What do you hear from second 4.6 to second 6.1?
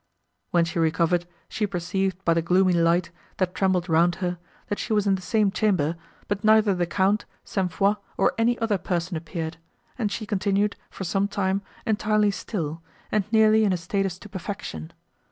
that she was in the same chamber,